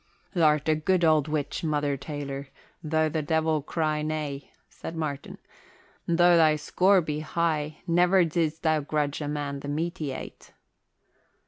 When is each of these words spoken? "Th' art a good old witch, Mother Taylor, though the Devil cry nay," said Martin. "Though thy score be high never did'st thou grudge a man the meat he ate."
"Th' 0.33 0.37
art 0.39 0.67
a 0.67 0.73
good 0.73 1.05
old 1.05 1.27
witch, 1.27 1.63
Mother 1.63 1.95
Taylor, 1.95 2.47
though 2.83 3.07
the 3.07 3.21
Devil 3.21 3.61
cry 3.61 4.01
nay," 4.01 4.49
said 4.67 4.95
Martin. 4.95 5.37
"Though 6.07 6.37
thy 6.37 6.55
score 6.55 7.01
be 7.01 7.19
high 7.19 7.83
never 7.85 8.25
did'st 8.25 8.63
thou 8.63 8.79
grudge 8.79 9.21
a 9.21 9.27
man 9.27 9.59
the 9.59 9.67
meat 9.67 9.99
he 9.99 10.09
ate." 10.11 10.53